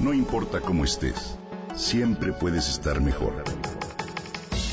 [0.00, 1.36] No importa cómo estés,
[1.76, 3.34] siempre puedes estar mejor.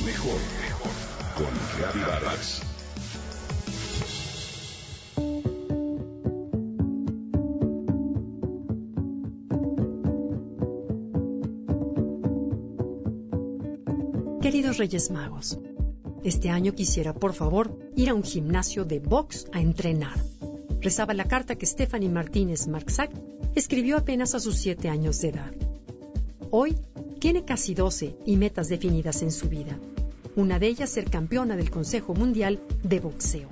[0.05, 0.92] Mejor, mejor.
[1.35, 2.61] Con Reavivadas.
[14.41, 15.59] Queridos Reyes Magos,
[16.23, 20.18] este año quisiera, por favor, ir a un gimnasio de box a entrenar.
[20.80, 23.12] Rezaba la carta que Stephanie Martínez Marxac
[23.55, 25.52] escribió apenas a sus siete años de edad.
[26.52, 26.77] Hoy
[27.20, 29.77] tiene casi 12 y metas definidas en su vida.
[30.35, 33.49] Una de ellas ser campeona del Consejo Mundial de Boxeo.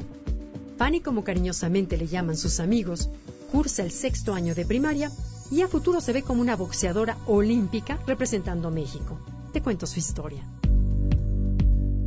[0.77, 3.09] Fanny, como cariñosamente le llaman sus amigos,
[3.51, 5.11] cursa el sexto año de primaria
[5.51, 9.20] y a futuro se ve como una boxeadora olímpica representando a México.
[9.53, 10.43] Te cuento su historia.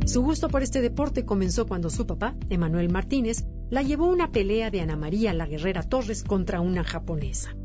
[0.05, 4.31] Su gusto por este deporte comenzó cuando su papá, Emanuel Martínez, la llevó a una
[4.31, 7.55] pelea de Ana María la Guerrera Torres contra una japonesa.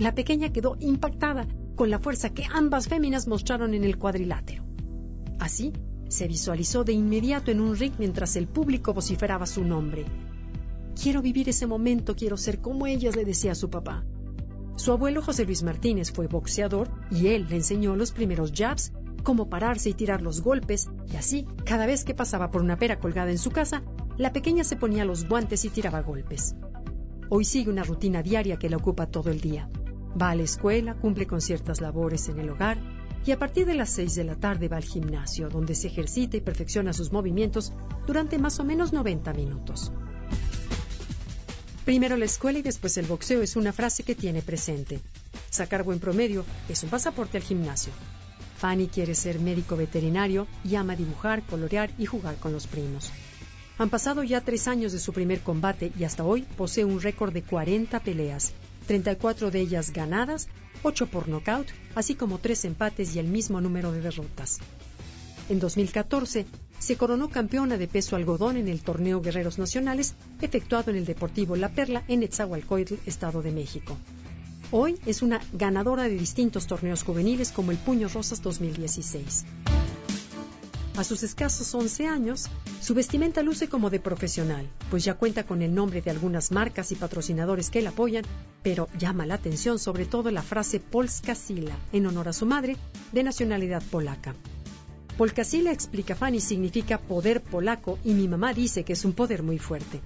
[0.00, 1.46] La pequeña quedó impactada
[1.76, 4.64] con la fuerza que ambas féminas mostraron en el cuadrilátero.
[5.38, 5.74] Así,
[6.08, 10.06] se visualizó de inmediato en un ring mientras el público vociferaba su nombre.
[11.00, 14.02] Quiero vivir ese momento, quiero ser como ellas, le decía a su papá.
[14.76, 19.50] Su abuelo José Luis Martínez fue boxeador y él le enseñó los primeros jabs cómo
[19.50, 23.30] pararse y tirar los golpes, y así, cada vez que pasaba por una pera colgada
[23.30, 23.82] en su casa,
[24.16, 26.56] la pequeña se ponía los guantes y tiraba golpes.
[27.28, 29.68] Hoy sigue una rutina diaria que la ocupa todo el día.
[30.20, 32.78] Va a la escuela, cumple con ciertas labores en el hogar
[33.24, 36.36] y a partir de las 6 de la tarde va al gimnasio, donde se ejercita
[36.36, 37.72] y perfecciona sus movimientos
[38.06, 39.92] durante más o menos 90 minutos.
[41.84, 45.00] Primero la escuela y después el boxeo es una frase que tiene presente.
[45.50, 47.92] Sacar buen promedio es un pasaporte al gimnasio.
[48.58, 53.10] Fanny quiere ser médico veterinario y ama dibujar, colorear y jugar con los primos.
[53.78, 57.32] Han pasado ya tres años de su primer combate y hasta hoy posee un récord
[57.32, 58.52] de 40 peleas,
[58.90, 60.48] 34 de ellas ganadas,
[60.82, 64.58] 8 por nocaut, así como 3 empates y el mismo número de derrotas.
[65.48, 66.44] En 2014
[66.80, 71.54] se coronó campeona de peso algodón en el torneo Guerreros Nacionales efectuado en el Deportivo
[71.54, 73.96] La Perla en Etzahualcoyotl, Estado de México.
[74.72, 79.44] Hoy es una ganadora de distintos torneos juveniles como el Puño Rosas 2016.
[80.96, 82.48] A sus escasos 11 años,
[82.80, 86.92] su vestimenta luce como de profesional, pues ya cuenta con el nombre de algunas marcas
[86.92, 88.24] y patrocinadores que la apoyan,
[88.62, 92.76] pero llama la atención sobre todo la frase Polska Sila, en honor a su madre,
[93.12, 94.34] de nacionalidad polaca.
[95.16, 99.42] Polska Sila, explica Fanny, significa poder polaco y mi mamá dice que es un poder
[99.42, 100.00] muy fuerte.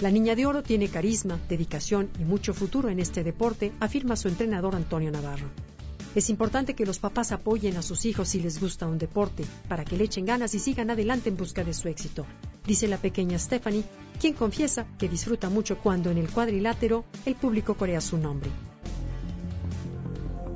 [0.00, 4.28] La Niña de Oro tiene carisma, dedicación y mucho futuro en este deporte, afirma su
[4.28, 5.48] entrenador Antonio Navarro.
[6.14, 9.84] Es importante que los papás apoyen a sus hijos si les gusta un deporte, para
[9.84, 12.24] que le echen ganas y sigan adelante en busca de su éxito,
[12.64, 13.82] dice la pequeña Stephanie,
[14.20, 18.48] quien confiesa que disfruta mucho cuando en el cuadrilátero el público corea su nombre.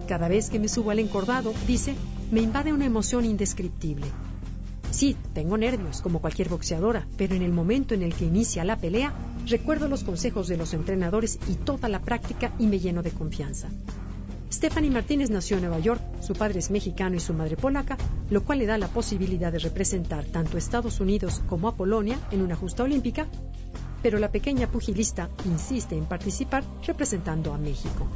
[0.07, 1.97] Cada vez que me subo al encordado, dice,
[2.31, 4.07] me invade una emoción indescriptible.
[4.93, 8.79] Sí, tengo nervios, como cualquier boxeadora, pero en el momento en el que inicia la
[8.79, 9.13] pelea,
[9.47, 13.69] recuerdo los consejos de los entrenadores y toda la práctica y me lleno de confianza.
[14.51, 17.99] Stephanie Martínez nació en Nueva York, su padre es mexicano y su madre polaca,
[18.31, 22.19] lo cual le da la posibilidad de representar tanto a Estados Unidos como a Polonia
[22.31, 23.27] en una justa olímpica,
[24.03, 28.07] pero la pequeña pugilista insiste en participar representando a México.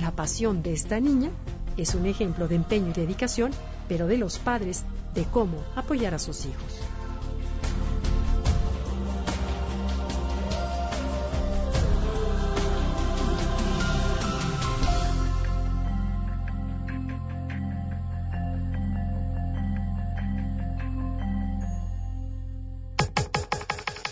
[0.00, 1.30] La pasión de esta niña
[1.76, 3.52] es un ejemplo de empeño y dedicación,
[3.88, 4.84] pero de los padres
[5.14, 6.80] de cómo apoyar a sus hijos.